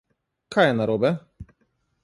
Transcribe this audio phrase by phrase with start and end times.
[0.55, 1.13] Kaj je narobe?